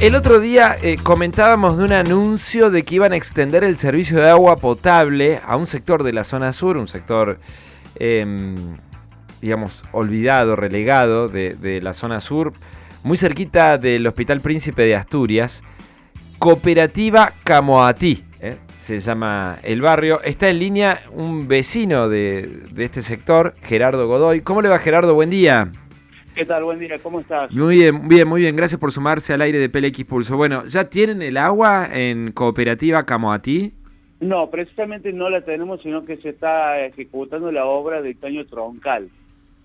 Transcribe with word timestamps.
El 0.00 0.14
otro 0.14 0.38
día 0.38 0.76
eh, 0.80 0.96
comentábamos 1.02 1.76
de 1.76 1.82
un 1.82 1.92
anuncio 1.92 2.70
de 2.70 2.84
que 2.84 2.94
iban 2.94 3.12
a 3.12 3.16
extender 3.16 3.64
el 3.64 3.76
servicio 3.76 4.18
de 4.18 4.30
agua 4.30 4.56
potable 4.56 5.40
a 5.44 5.56
un 5.56 5.66
sector 5.66 6.04
de 6.04 6.12
la 6.12 6.22
zona 6.22 6.52
sur, 6.52 6.76
un 6.76 6.86
sector, 6.86 7.40
em, 7.96 8.76
digamos, 9.42 9.84
olvidado, 9.90 10.54
relegado 10.54 11.28
de, 11.28 11.80
la 11.82 11.94
zona 11.94 12.20
sur, 12.20 12.52
muy 13.02 13.16
cerquita 13.16 13.76
del 13.76 14.06
Hospital 14.06 14.40
Príncipe 14.40 14.82
de 14.82 14.94
Asturias, 14.94 15.64
Cooperativa 16.38 17.32
Camoatí. 17.42 18.24
¿eh? 18.40 18.56
Se 18.78 19.00
llama 19.00 19.58
el 19.64 19.82
barrio. 19.82 20.22
Está 20.22 20.48
en 20.48 20.60
línea 20.60 21.02
un 21.10 21.48
vecino 21.48 22.08
de 22.08 22.68
este 22.76 23.02
sector, 23.02 23.56
Gerardo 23.62 24.06
Godoy. 24.06 24.42
¿Cómo 24.42 24.62
le 24.62 24.68
va, 24.68 24.78
Gerardo? 24.78 25.14
Buen 25.14 25.30
día. 25.30 25.72
¿Qué 26.38 26.44
tal? 26.46 26.62
Buen 26.62 26.78
día, 26.78 27.00
¿cómo 27.02 27.18
estás? 27.18 27.50
Muy 27.50 27.78
bien, 27.78 28.06
bien, 28.06 28.28
muy 28.28 28.42
bien. 28.42 28.54
Gracias 28.54 28.80
por 28.80 28.92
sumarse 28.92 29.32
al 29.34 29.40
aire 29.40 29.58
de 29.58 29.68
PLX 29.68 30.04
Pulso. 30.04 30.36
Bueno, 30.36 30.64
¿ya 30.66 30.88
tienen 30.88 31.20
el 31.20 31.36
agua 31.36 31.88
en 31.92 32.30
Cooperativa 32.30 33.04
Camoatí? 33.04 33.72
No, 34.20 34.48
precisamente 34.48 35.12
no 35.12 35.30
la 35.30 35.40
tenemos, 35.40 35.82
sino 35.82 36.04
que 36.04 36.16
se 36.18 36.28
está 36.28 36.78
ejecutando 36.86 37.50
la 37.50 37.64
obra 37.66 38.02
del 38.02 38.16
caño 38.20 38.46
troncal. 38.46 39.08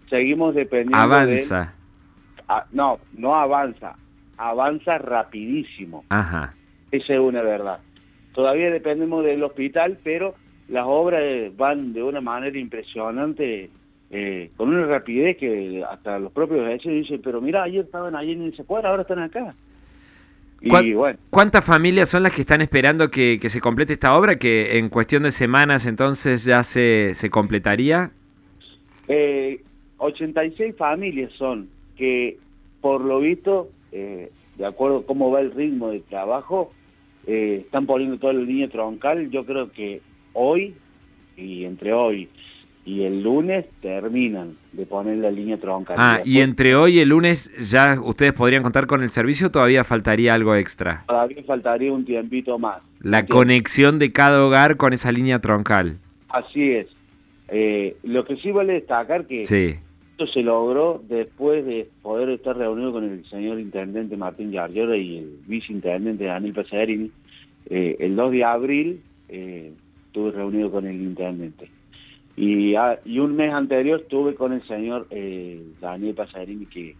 Seguimos 0.10 0.56
dependiendo 0.56 0.98
Avanza. 0.98 1.60
de- 1.60 2.44
Ah, 2.48 2.66
no, 2.72 2.98
no 3.16 3.36
avanza. 3.36 3.96
Avanza 4.38 4.98
rapidísimo. 4.98 6.04
Ajá. 6.10 6.56
Esa 6.92 7.14
es 7.14 7.20
una 7.20 7.44
verdad. 7.44 7.82
Todavía 8.34 8.72
dependemos 8.72 9.24
del 9.24 9.44
hospital, 9.44 10.00
pero 10.04 10.34
las 10.70 10.86
obras 10.88 11.22
van 11.56 11.94
de 11.94 12.02
una 12.02 12.20
manera 12.20 12.58
impresionante, 12.58 13.70
eh, 14.16 14.50
con 14.56 14.70
una 14.70 14.86
rapidez 14.86 15.38
que 15.38 15.84
hasta 15.90 16.20
los 16.20 16.32
propios 16.32 16.64
vecinos 16.66 16.98
dicen, 17.02 17.20
pero 17.24 17.42
mira, 17.42 17.64
ayer 17.64 17.84
estaban 17.84 18.16
ahí 18.16 18.32
en 18.34 18.44
esa 18.44 18.64
cuadra, 18.64 18.90
ahora 18.90 19.02
están 19.02 19.20
acá. 19.20 19.56
Y 20.62 20.70
¿Cuán- 20.70 20.94
bueno, 20.94 21.20
¿Cuántas 21.32 21.66
familias 21.66 22.10
son 22.10 22.22
las 22.24 22.32
que 22.32 22.42
están 22.42 22.62
esperando 22.62 23.10
que, 23.10 23.40
que 23.42 23.50
se 23.50 23.60
complete 23.60 23.94
esta 23.94 24.16
obra? 24.16 24.36
Que 24.38 24.78
en 24.78 24.88
cuestión 24.90 25.24
de 25.24 25.32
semanas 25.32 25.86
entonces 25.88 26.46
ya 26.46 26.62
se, 26.64 27.16
se 27.16 27.30
completaría. 27.30 28.12
Eh, 29.08 29.62
86 29.98 30.76
familias 30.78 31.32
son 31.38 31.68
que, 31.98 32.38
por 32.82 33.02
lo 33.02 33.20
visto, 33.20 33.70
eh, 33.92 34.30
de 34.58 34.66
acuerdo 34.66 35.00
a 35.00 35.06
cómo 35.06 35.32
va 35.32 35.42
el 35.42 35.52
ritmo 35.52 35.90
de 35.90 36.00
trabajo, 36.02 36.72
eh, 37.28 37.64
están 37.66 37.86
poniendo 37.86 38.18
toda 38.18 38.34
la 38.34 38.42
línea 38.42 38.70
troncal. 38.70 39.30
Yo 39.32 39.46
creo 39.46 39.72
que 39.72 40.02
hoy, 40.34 40.76
y 41.36 41.66
entre 41.66 41.92
hoy 41.94 42.30
y 42.86 43.04
el 43.04 43.24
lunes, 43.24 43.66
terminan 43.82 44.58
de 44.74 44.86
poner 44.86 45.18
la 45.18 45.32
línea 45.32 45.58
troncal. 45.58 45.96
Ah, 46.00 46.22
y 46.26 46.42
entre 46.42 46.76
hoy 46.76 46.98
y 46.98 47.00
el 47.00 47.10
lunes 47.10 47.52
ya 47.72 48.00
ustedes 48.02 48.34
podrían 48.34 48.62
contar 48.62 48.88
con 48.88 49.04
el 49.04 49.10
servicio 49.10 49.48
o 49.48 49.52
todavía 49.52 49.84
faltaría 49.84 50.34
algo 50.34 50.56
extra. 50.56 51.06
Todavía 51.08 51.44
faltaría 51.44 51.94
un 51.94 52.04
tiempito 52.04 52.60
más. 52.60 52.82
La 53.00 53.26
conexión 53.26 54.00
de 54.00 54.12
cada 54.12 54.44
hogar 54.44 54.76
con 54.78 54.92
esa 54.94 55.12
línea 55.12 55.40
troncal. 55.40 55.98
Así 56.30 56.72
es. 56.72 56.88
Eh, 57.48 57.96
lo 58.04 58.26
que 58.26 58.36
sí 58.38 58.52
vale 58.52 58.74
destacar 58.74 59.28
que 59.28 59.44
Sí. 59.44 59.76
Esto 60.12 60.28
se 60.28 60.44
logró 60.44 61.02
después 61.08 61.66
de 61.66 61.90
poder 62.02 62.30
estar 62.30 62.56
reunido 62.56 62.92
con 62.92 63.04
el 63.04 63.26
señor 63.30 63.60
intendente 63.60 64.16
Martín 64.16 64.52
Yarlora 64.52 64.96
y 64.96 65.18
el 65.18 65.38
viceintendente 65.48 66.26
Daniel 66.26 66.54
Pasarini. 66.54 67.12
Eh, 67.70 67.96
el 68.00 68.16
2 68.16 68.32
de 68.32 68.44
abril 68.44 69.02
eh, 69.30 69.72
estuve 70.06 70.32
reunido 70.32 70.70
con 70.70 70.86
el 70.86 71.02
intendente. 71.02 71.70
Y, 72.36 72.76
ah, 72.76 73.00
y 73.06 73.20
un 73.20 73.36
mes 73.36 73.54
anterior 73.54 74.02
estuve 74.02 74.34
con 74.36 74.54
el 74.54 74.66
señor 74.68 75.08
eh, 75.12 75.62
Daniel 75.80 76.16
Pasarini 76.16 76.66
que 76.66 76.96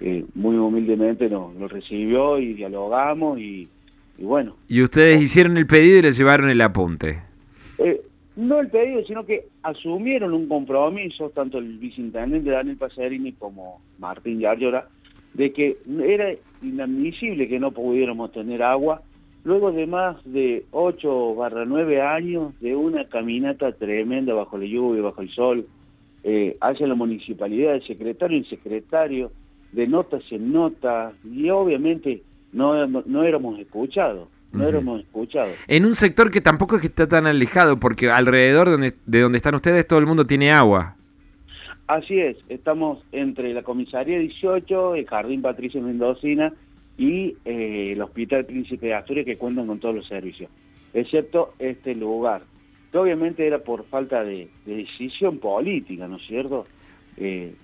eh, 0.00 0.24
muy 0.34 0.56
humildemente 0.56 1.30
nos, 1.30 1.54
nos 1.54 1.72
recibió 1.72 2.38
y 2.38 2.52
dialogamos 2.52 3.38
y, 3.38 3.68
y 4.18 4.24
bueno, 4.24 4.56
Y 4.68 4.82
ustedes 4.82 5.22
hicieron 5.22 5.56
el 5.56 5.66
pedido 5.66 5.98
y 5.98 6.02
les 6.02 6.18
llevaron 6.18 6.50
el 6.50 6.60
apunte. 6.60 7.22
Eh, 7.78 8.02
no 8.36 8.60
el 8.60 8.68
pedido, 8.68 9.02
sino 9.06 9.24
que 9.24 9.46
asumieron 9.62 10.34
un 10.34 10.46
compromiso, 10.46 11.30
tanto 11.30 11.56
el 11.56 11.78
viceintendente 11.78 12.50
Daniel 12.50 12.76
Pasarini 12.76 13.32
como 13.32 13.80
Martín 13.98 14.40
Yarlora, 14.40 14.88
de 15.32 15.52
que 15.52 15.76
era 16.04 16.34
inadmisible 16.62 17.48
que 17.48 17.58
no 17.58 17.70
pudiéramos 17.70 18.32
tener 18.32 18.62
agua 18.62 19.02
luego 19.46 19.70
de 19.70 19.86
más 19.86 20.16
de 20.24 20.66
8 20.72 21.36
barra 21.36 21.64
9 21.64 22.02
años 22.02 22.52
de 22.60 22.74
una 22.74 23.04
caminata 23.04 23.70
tremenda 23.70 24.34
bajo 24.34 24.58
la 24.58 24.66
lluvia, 24.66 25.02
bajo 25.02 25.22
el 25.22 25.30
sol, 25.30 25.68
eh, 26.24 26.56
hacia 26.60 26.88
la 26.88 26.96
municipalidad, 26.96 27.74
de 27.74 27.82
secretario 27.82 28.38
en 28.38 28.44
secretario, 28.46 29.30
de 29.70 29.86
notas 29.86 30.24
en 30.32 30.52
notas, 30.52 31.14
y 31.24 31.48
obviamente 31.48 32.22
no, 32.52 32.88
no 32.88 33.22
éramos 33.22 33.60
escuchados, 33.60 34.28
no 34.50 34.66
éramos 34.66 35.02
escuchados. 35.02 35.54
En 35.68 35.86
un 35.86 35.94
sector 35.94 36.32
que 36.32 36.40
tampoco 36.40 36.74
es 36.74 36.80
que 36.80 36.88
está 36.88 37.06
tan 37.06 37.28
alejado, 37.28 37.78
porque 37.78 38.10
alrededor 38.10 38.66
de 38.66 38.72
donde, 38.72 38.94
de 39.06 39.20
donde 39.20 39.36
están 39.36 39.54
ustedes 39.54 39.86
todo 39.86 40.00
el 40.00 40.06
mundo 40.06 40.26
tiene 40.26 40.50
agua. 40.50 40.96
Así 41.86 42.18
es, 42.18 42.36
estamos 42.48 42.98
entre 43.12 43.54
la 43.54 43.62
comisaría 43.62 44.18
18, 44.18 44.96
el 44.96 45.06
Jardín 45.06 45.40
Patricia 45.40 45.80
Mendocina 45.80 46.52
y 46.98 47.36
eh, 47.44 47.92
el 47.92 48.02
Hospital 48.02 48.46
Príncipe 48.46 48.86
de 48.86 48.94
Asturias 48.94 49.26
que 49.26 49.36
cuentan 49.36 49.66
con 49.66 49.78
todos 49.78 49.94
los 49.94 50.08
servicios, 50.08 50.50
excepto 50.94 51.54
este 51.58 51.94
lugar, 51.94 52.42
que 52.90 52.98
obviamente 52.98 53.46
era 53.46 53.58
por 53.58 53.84
falta 53.86 54.24
de, 54.24 54.48
de 54.64 54.76
decisión 54.76 55.38
política, 55.38 56.08
¿no 56.08 56.16
es 56.16 56.26
cierto? 56.26 56.66
Eh, 57.16 57.54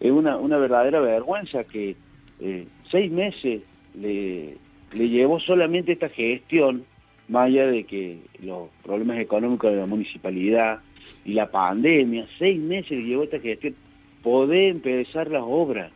es 0.00 0.10
una, 0.10 0.36
una 0.36 0.58
verdadera 0.58 1.00
vergüenza 1.00 1.64
que 1.64 1.96
eh, 2.40 2.66
seis 2.90 3.12
meses 3.12 3.62
le, 3.94 4.56
le 4.92 5.08
llevó 5.08 5.38
solamente 5.38 5.92
esta 5.92 6.08
gestión, 6.08 6.84
más 7.28 7.46
allá 7.46 7.66
de 7.66 7.84
que 7.84 8.18
los 8.42 8.68
problemas 8.82 9.18
económicos 9.18 9.70
de 9.70 9.78
la 9.78 9.86
municipalidad 9.86 10.80
y 11.24 11.34
la 11.34 11.50
pandemia, 11.50 12.26
seis 12.38 12.58
meses 12.60 12.90
le 12.90 13.04
llevó 13.04 13.22
esta 13.22 13.38
gestión, 13.38 13.74
poder 14.22 14.70
empezar 14.70 15.30
las 15.30 15.44
obras, 15.46 15.92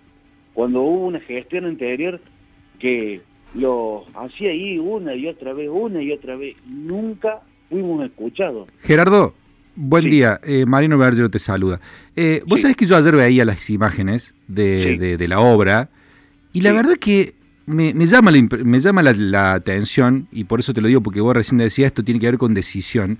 cuando 0.55 0.83
hubo 0.83 1.07
una 1.07 1.21
gestión 1.21 1.65
anterior 1.65 2.21
que 2.79 3.21
lo 3.55 4.05
hacía 4.15 4.51
ahí 4.51 4.79
una 4.79 5.15
y 5.15 5.27
otra 5.27 5.53
vez, 5.53 5.69
una 5.73 6.03
y 6.03 6.13
otra 6.13 6.37
vez, 6.37 6.57
nunca 6.67 7.41
fuimos 7.69 8.05
escuchados. 8.05 8.69
Gerardo, 8.83 9.35
buen 9.75 10.05
Sí. 10.05 10.11
día. 10.11 10.41
Eh, 10.45 10.65
Marino 10.67 10.99
Bergero 10.99 11.31
te 11.31 11.39
saluda. 11.39 11.81
Eh, 12.17 12.43
Vos 12.47 12.61
Sí. 12.61 12.63
sabés 12.63 12.77
que 12.77 12.87
yo 12.87 12.97
ayer 12.97 13.15
veía 13.17 13.45
las 13.45 13.69
imágenes 13.71 14.35
de, 14.49 14.85
Sí. 14.93 14.99
de- 14.99 15.17
de 15.17 15.29
la 15.29 15.41
obra 15.41 15.89
y 16.53 16.61
la 16.61 16.73
verdad 16.73 16.95
que 17.01 17.35
me, 17.67 17.93
me 17.93 18.07
llama, 18.07 18.31
la, 18.31 18.43
me 18.65 18.81
llama 18.81 19.03
la, 19.03 19.13
la 19.13 19.53
atención, 19.53 20.27
y 20.33 20.45
por 20.45 20.61
eso 20.61 20.73
te 20.73 20.81
lo 20.81 20.89
digo, 20.89 21.03
porque 21.03 21.21
vos 21.21 21.37
recién 21.37 21.59
decías 21.59 21.89
esto 21.89 22.03
tiene 22.03 22.19
que 22.21 22.27
ver 22.27 22.39
con 22.39 22.55
decisión. 22.55 23.19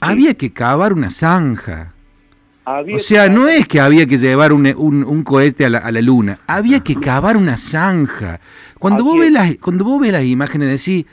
Había 0.00 0.34
que 0.34 0.52
cavar 0.52 0.92
una 0.92 1.10
zanja. 1.10 1.93
Había 2.64 2.96
O 2.96 2.98
sea, 2.98 3.28
no 3.28 3.46
es 3.48 3.66
que 3.68 3.80
había 3.80 4.06
que 4.06 4.16
llevar 4.18 4.52
un, 4.52 4.66
un- 4.76 5.04
un 5.04 5.22
cohete 5.22 5.64
a 5.66 5.70
la, 5.70 5.78
a 5.78 5.92
la 5.92 6.00
luna, 6.00 6.40
había 6.46 6.80
que 6.80 6.94
cavar 6.96 7.36
una 7.36 7.56
zanja. 7.56 8.40
Cuando 8.78 9.04
vos, 9.04 9.18
ves 9.18 9.28
es. 9.28 9.32
las, 9.32 9.54
cuando 9.56 9.84
vos 9.84 10.00
ves 10.00 10.12
las 10.12 10.24
imágenes 10.24 10.68
decís, 10.68 11.04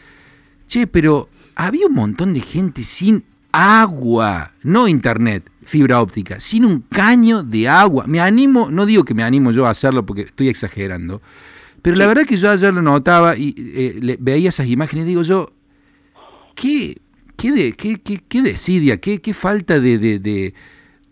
che, 0.67 0.87
pero 0.87 1.29
había 1.55 1.87
un 1.87 1.93
montón 1.95 2.33
de 2.33 2.39
gente 2.39 2.83
sin 2.83 3.23
agua, 3.51 4.53
no 4.63 4.87
internet, 4.87 5.49
fibra 5.63 6.01
óptica, 6.01 6.39
sin 6.39 6.63
un 6.63 6.81
caño 6.89 7.43
de 7.43 7.67
agua. 7.67 8.05
Me 8.07 8.21
animo, 8.21 8.69
no 8.71 8.85
digo 8.85 9.03
que 9.03 9.13
me 9.13 9.23
animo 9.23 9.51
yo 9.51 9.65
a 9.67 9.71
hacerlo 9.71 10.05
porque 10.05 10.21
estoy 10.21 10.47
exagerando, 10.47 11.21
pero 11.81 11.97
la 11.97 12.07
verdad 12.07 12.25
que 12.25 12.37
yo 12.37 12.49
ayer 12.49 12.73
lo 12.73 12.81
notaba 12.81 13.35
y 13.37 13.53
eh, 13.57 13.97
le- 14.01 14.17
veía 14.21 14.49
esas 14.49 14.67
imágenes 14.67 15.03
y 15.03 15.09
digo 15.09 15.23
yo, 15.23 15.49
qué, 16.55 16.97
qué, 17.35 17.51
de, 17.51 17.73
qué, 17.73 17.99
qué, 18.01 18.21
qué 18.27 18.41
desidia, 18.41 18.97
qué, 18.97 19.19
qué 19.19 19.33
falta 19.33 19.79
de, 19.79 19.97
de, 19.97 20.19
de, 20.19 20.53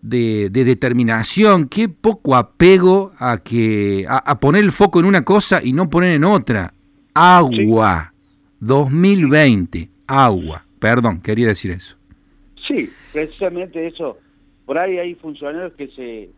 de- 0.02 0.48
de 0.50 0.64
determinación, 0.64 1.68
qué 1.68 1.88
poco 1.88 2.36
apego 2.36 3.12
a, 3.18 3.38
que, 3.38 4.06
a, 4.08 4.18
a 4.18 4.40
poner 4.40 4.64
el 4.64 4.72
foco 4.72 5.00
en 5.00 5.06
una 5.06 5.22
cosa 5.24 5.60
y 5.62 5.72
no 5.72 5.90
poner 5.90 6.10
en 6.14 6.24
otra. 6.24 6.72
Agua. 7.14 8.12
2020. 8.60 9.88
Agua. 10.06 10.64
Perdón, 10.78 11.20
quería 11.20 11.48
decir 11.48 11.70
eso. 11.72 11.96
Sí, 12.66 12.90
precisamente 13.12 13.86
eso. 13.86 14.18
Por 14.66 14.78
ahí 14.78 14.98
hay 14.98 15.14
funcionarios 15.16 15.72
que 15.74 15.88
se 15.88 16.30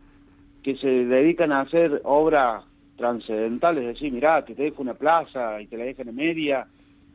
que 0.63 0.77
se 0.77 0.87
dedican 0.87 1.51
a 1.51 1.61
hacer 1.61 2.01
obras 2.05 2.63
trascendentales, 2.97 3.83
es 3.83 3.93
decir, 3.95 4.13
mirá, 4.13 4.45
que 4.45 4.55
te 4.55 4.63
dejo 4.63 4.81
una 4.81 4.93
plaza 4.93 5.61
y 5.61 5.67
te 5.67 5.75
la 5.77 5.83
dejan 5.83 6.07
en 6.07 6.15
media, 6.15 6.67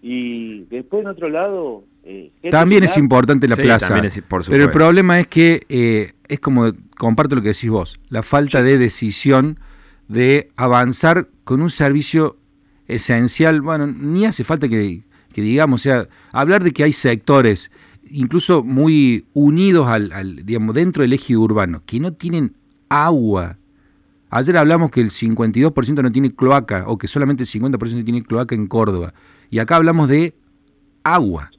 y 0.03 0.65
después 0.65 1.01
en 1.01 1.09
otro 1.09 1.31
lado... 1.31 1.85
eh, 2.05 2.31
También 2.51 2.85
es 2.85 2.99
importante 2.99 3.49
la 3.49 3.57
Sí, 3.57 3.63
plaza. 3.63 3.87
también 3.89 4.05
es- 4.05 4.21
por 4.21 4.45
pero 4.47 4.65
el 4.65 4.71
problema 4.71 5.19
es 5.19 5.29
que 5.29 5.63
eh, 5.71 6.13
es 6.29 6.41
como, 6.41 6.73
comparto 6.97 7.37
lo 7.37 7.43
que 7.43 7.49
decís 7.49 7.71
vos, 7.71 8.01
la 8.09 8.23
falta 8.23 8.63
de 8.63 8.79
decisión 8.79 9.59
de 10.09 10.51
avanzar 10.57 11.29
con 11.45 11.61
un 11.63 11.71
servicio 11.71 12.37
esencial. 12.87 13.61
Bueno, 13.61 13.87
ni 13.87 14.25
hace 14.25 14.45
falta 14.45 14.69
que, 14.69 15.03
que 15.33 15.43
digamos, 15.43 15.81
o 15.81 15.85
sea, 15.85 16.09
hablar 16.33 16.65
de 16.65 16.73
que 16.73 16.85
hay 16.85 16.93
sectores 16.93 17.71
incluso 18.11 18.63
muy 18.63 19.27
unidos 19.35 19.89
al, 19.89 20.13
al, 20.13 20.47
digamos, 20.47 20.75
dentro 20.75 21.03
del 21.03 21.13
eje 21.13 21.37
urbano, 21.37 21.83
que 21.85 22.01
no 22.01 22.13
tienen 22.13 22.57
agua. 22.89 23.59
Ayer 24.31 24.57
hablamos 24.57 24.91
que 24.91 25.01
el 25.01 25.11
52% 25.11 26.03
no 26.03 26.11
tiene 26.11 26.35
cloaca 26.35 26.85
o 26.87 26.99
que 26.99 27.09
solamente 27.09 27.45
el 27.45 27.49
50% 27.49 28.05
tiene 28.05 28.23
cloaca 28.23 28.55
en 28.55 28.67
Córdoba. 28.67 29.15
Y 29.51 29.59
acá 29.59 29.77
hablamos 29.77 30.09
de 30.09 30.35
agua. 31.03 31.51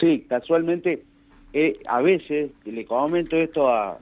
Sí, 0.00 0.24
casualmente, 0.28 1.04
eh, 1.54 1.78
a 1.88 2.02
veces, 2.02 2.50
le 2.64 2.84
comento 2.84 3.36
esto 3.36 3.68
a, 3.68 3.96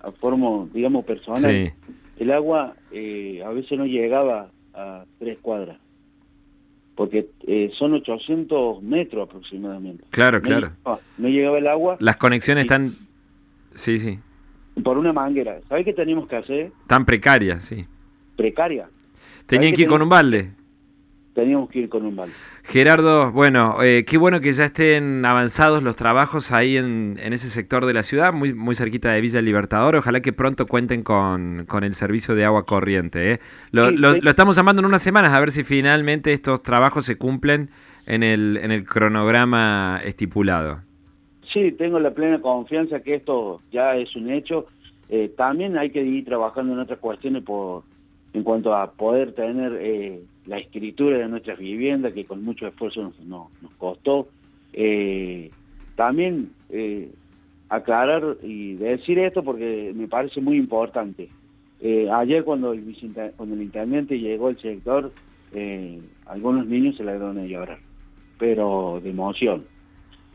a 0.00 0.10
forma, 0.12 0.66
digamos, 0.72 1.04
personal, 1.04 1.38
Sí. 1.42 1.70
el 2.18 2.32
agua 2.32 2.74
eh, 2.90 3.42
a 3.44 3.50
veces 3.50 3.78
no 3.78 3.84
llegaba 3.86 4.48
a 4.74 5.04
tres 5.18 5.38
cuadras, 5.42 5.78
porque 6.94 7.28
eh, 7.46 7.70
son 7.78 7.92
800 7.94 8.82
metros 8.82 9.28
aproximadamente. 9.28 10.04
Claro, 10.10 10.38
No 10.38 10.42
claro. 10.42 10.68
llegaba- 10.84 11.00
No, 11.18 11.28
llegaba 11.28 11.58
el 11.58 11.66
agua 11.68 11.96
Las 12.00 12.16
conexiones 12.16 12.62
están. 12.64 12.92
Sí, 13.74 13.98
sí. 13.98 14.18
por 14.82 14.96
una 14.98 15.12
manguera. 15.12 15.60
¿Sabes 15.68 15.84
qué 15.84 15.92
teníamos 15.92 16.26
que 16.28 16.36
hacer? 16.36 16.72
Tan 16.86 17.04
precarias, 17.04 17.62
sí. 17.64 17.84
Precaria. 18.36 18.88
Tenían 19.46 19.74
que 19.74 19.82
ir 19.82 19.88
con 19.88 20.00
un 20.02 20.08
balde. 20.08 20.50
Teníamos 21.34 21.70
que 21.70 21.78
ir 21.80 21.88
con 21.88 22.04
un 22.04 22.14
balde. 22.14 22.34
Gerardo, 22.62 23.32
bueno, 23.32 23.82
eh, 23.82 24.04
qué 24.06 24.18
bueno 24.18 24.40
que 24.40 24.52
ya 24.52 24.66
estén 24.66 25.24
avanzados 25.24 25.82
los 25.82 25.96
trabajos 25.96 26.52
ahí 26.52 26.76
en, 26.76 27.16
en 27.22 27.32
ese 27.32 27.48
sector 27.48 27.86
de 27.86 27.94
la 27.94 28.02
ciudad, 28.02 28.34
muy, 28.34 28.52
muy 28.52 28.74
cerquita 28.74 29.10
de 29.12 29.20
Villa 29.22 29.40
Libertador. 29.40 29.96
Ojalá 29.96 30.20
que 30.20 30.34
pronto 30.34 30.66
cuenten 30.66 31.02
con, 31.02 31.64
con 31.66 31.84
el 31.84 31.94
servicio 31.94 32.34
de 32.34 32.44
agua 32.44 32.66
corriente. 32.66 33.32
¿eh? 33.32 33.40
Lo, 33.70 33.88
Sí, 33.88 33.96
lo- 33.96 34.12
sí. 34.12 34.20
lo 34.20 34.28
estamos 34.30 34.56
llamando 34.56 34.80
en 34.80 34.86
unas 34.86 35.02
semanas 35.02 35.32
a 35.32 35.40
ver 35.40 35.50
si 35.52 35.64
finalmente 35.64 36.32
estos 36.34 36.62
trabajos 36.62 37.06
se 37.06 37.16
cumplen 37.16 37.70
en 38.06 38.22
el, 38.22 38.58
en 38.62 38.70
el 38.70 38.84
cronograma 38.84 40.00
estipulado. 40.04 40.80
Sí, 41.52 41.72
tengo 41.72 41.98
la 41.98 42.10
plena 42.12 42.40
confianza 42.42 43.00
que 43.00 43.14
esto 43.14 43.60
ya 43.72 43.96
es 43.96 44.14
un 44.16 44.30
hecho. 44.30 44.66
Eh, 45.08 45.32
también 45.36 45.78
hay 45.78 45.90
que 45.90 46.02
ir 46.02 46.24
trabajando 46.24 46.72
en 46.74 46.80
otras 46.80 46.98
cuestiones 46.98 47.42
por 47.42 47.84
en 48.34 48.42
cuanto 48.42 48.74
a 48.74 48.90
poder 48.92 49.32
tener 49.34 49.76
eh, 49.80 50.22
la 50.46 50.58
escritura 50.58 51.18
de 51.18 51.28
nuestras 51.28 51.58
viviendas, 51.58 52.12
que 52.12 52.24
con 52.24 52.42
mucho 52.44 52.66
esfuerzo 52.66 53.02
nos, 53.02 53.20
no- 53.20 53.50
nos 53.60 53.72
costó. 53.74 54.28
Eh, 54.72 55.50
también 55.96 56.50
eh, 56.70 57.10
aclarar 57.68 58.36
y 58.42 58.74
decir 58.74 59.18
esto 59.18 59.42
porque 59.44 59.92
me 59.94 60.08
parece 60.08 60.40
muy 60.40 60.56
importante. 60.56 61.28
Eh, 61.80 62.08
ayer 62.10 62.44
cuando 62.44 62.72
el, 62.72 62.82
cuando 63.36 63.54
el 63.54 63.62
intendente 63.62 64.18
llegó 64.18 64.48
al 64.48 64.58
sector, 64.58 65.12
algunos 66.26 66.66
niños 66.66 66.96
se 66.96 67.04
largaron 67.04 67.38
a 67.38 67.44
llorar, 67.44 67.78
pero 68.38 69.00
de 69.02 69.10
emoción 69.10 69.64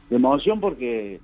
de 0.10 0.16
emoción 0.16 0.60
porque 0.60 1.20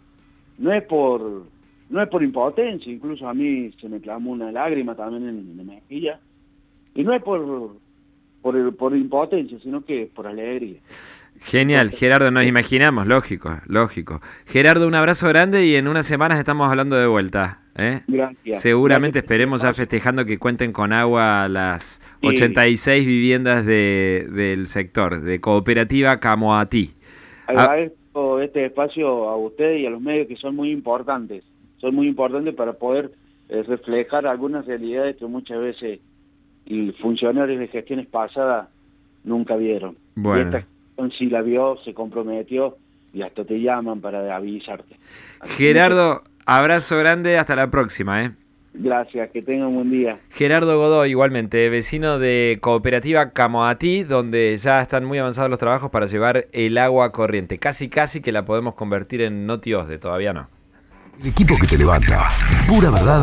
no 0.58 0.74
es 0.74 0.84
por 0.84 1.44
no 1.90 2.02
es 2.02 2.10
por 2.10 2.24
impotencia, 2.24 2.92
incluso 2.92 3.28
a 3.28 3.34
mí 3.36 3.72
se 3.80 3.88
me 3.88 4.00
clamó 4.02 4.32
una 4.32 4.52
lágrima 4.52 4.96
también 4.96 5.28
en, 5.30 5.38
en 5.52 5.58
la 5.58 5.64
mejilla, 5.64 6.20
y 6.96 7.04
no 7.04 7.14
es 7.14 7.22
por 7.22 7.76
por, 8.44 8.56
el- 8.56 8.74
por 8.75 8.95
impotencia, 8.95 9.57
sino 9.63 9.84
que 9.84 10.07
por 10.13 10.28
alegría. 10.28 10.78
Genial, 11.42 11.90
Gerardo, 11.90 12.30
nos 12.31 12.45
imaginamos, 12.45 13.07
lógico, 13.07 13.57
lógico. 13.66 14.22
Gerardo, 14.45 14.88
un 14.88 14.95
abrazo 14.95 15.28
grande 15.28 15.66
y 15.66 15.75
en 15.75 15.88
unas 15.88 16.06
semanas 16.06 16.38
estamos 16.40 16.69
hablando 16.69 16.95
de 16.95 17.07
vuelta. 17.07 17.60
¿eh? 17.75 18.01
Gracias. 18.07 18.62
Seguramente 18.62 19.18
Gracias 19.19 19.24
esperemos 19.25 19.62
ya 19.63 19.74
festejando 19.74 20.24
que 20.25 20.38
cuenten 20.38 20.72
con 20.72 20.94
agua 20.94 21.48
las 21.50 22.00
Sí. 22.22 22.28
86 22.28 23.06
viviendas 23.06 23.66
de, 23.66 24.28
del 24.31 24.68
sector, 24.68 25.19
de 25.19 25.42
Cooperativa 25.42 26.19
Camoatí. 26.22 26.94
Agradezco 27.48 28.39
este 28.39 28.66
espacio 28.66 29.28
a 29.30 29.36
ustedes 29.36 29.81
y 29.81 29.86
a 29.86 29.89
los 29.89 30.01
medios 30.01 30.28
que 30.28 30.38
son 30.38 30.56
muy 30.56 30.72
importantes, 30.72 31.44
son 31.81 31.96
muy 31.96 32.07
importantes 32.07 32.56
para 32.56 32.74
poder 32.74 33.12
eh, 33.50 33.63
reflejar 33.63 34.25
algunas 34.28 34.66
realidades 34.66 35.18
que 35.18 35.25
muchas 35.25 35.60
veces 35.60 36.00
y 36.65 36.92
funcionarios 36.94 37.60
de 37.60 37.68
gestiones 37.68 38.07
pasadas 38.07 38.68
nunca 39.24 39.56
vieron. 39.56 39.98
Bueno. 40.15 40.39
Y 40.39 40.45
esta 40.45 40.60
gestión 40.62 41.12
sí 41.18 41.25
la 41.27 41.42
vio, 41.42 41.77
se 41.83 41.94
comprometió 41.94 42.77
y 43.13 43.21
hasta 43.21 43.45
te 43.45 43.60
llaman 43.62 44.01
para 44.01 44.36
avisarte. 44.36 44.95
Así 45.39 45.57
que 45.57 45.74
Gerardo, 45.74 46.24
abrazo 46.45 46.98
grande, 46.98 47.38
hasta 47.38 47.56
la 47.56 47.69
próxima. 47.69 48.24
¿eh? 48.24 48.31
Gracias, 48.74 49.30
que 49.30 49.44
tengan 49.44 49.68
un 49.68 49.75
buen 49.75 49.92
día. 49.92 50.19
Gerardo 50.31 50.77
Godoy, 50.80 51.12
igualmente, 51.12 51.69
vecino 51.69 52.18
de 52.18 52.57
Cooperativa 52.60 53.30
Camoatí, 53.30 54.04
donde 54.04 54.57
ya 54.57 54.81
están 54.81 55.06
muy 55.06 55.19
avanzados 55.19 55.51
los 55.51 55.60
trabajos 55.60 55.92
para 55.92 56.07
llevar 56.07 56.48
el 56.51 56.77
agua 56.80 57.12
corriente. 57.12 57.60
Casi, 57.60 57.88
casi 57.88 58.21
que 58.21 58.31
la 58.31 58.45
podemos 58.45 58.74
convertir 58.74 59.21
en 59.21 59.45
Notiosde, 59.45 60.00
todavía 60.00 60.33
no. 60.33 60.50
El 61.21 61.27
equipo 61.27 61.56
que 61.62 61.68
te 61.68 61.77
levanta. 61.77 62.30
Pura 62.68 62.89
verdad 62.89 63.21